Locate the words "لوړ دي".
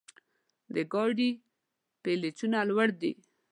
2.69-3.13